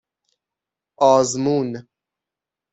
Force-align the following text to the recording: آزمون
آزمون 0.99 1.87